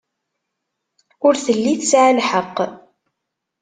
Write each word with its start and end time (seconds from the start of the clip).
Ur 1.25 1.33
telli 1.43 1.73
tesɛa 1.81 2.11
lḥeqq. 2.17 2.57